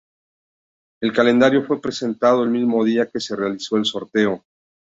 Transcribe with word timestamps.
El 1.03 1.13
calendario 1.13 1.63
fue 1.63 1.79
presentado 1.79 2.41
el 2.43 2.49
mismo 2.49 2.83
día 2.83 3.07
que 3.11 3.19
se 3.19 3.35
realizó 3.35 3.77
el 3.77 3.85
sorteo. 3.85 4.43